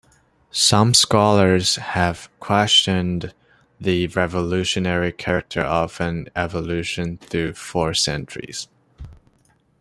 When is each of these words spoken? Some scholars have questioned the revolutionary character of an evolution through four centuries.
Some 0.49 0.95
scholars 0.95 1.75
have 1.75 2.27
questioned 2.39 3.35
the 3.79 4.07
revolutionary 4.07 5.11
character 5.11 5.61
of 5.61 6.01
an 6.01 6.27
evolution 6.35 7.19
through 7.19 7.53
four 7.53 7.93
centuries. 7.93 8.67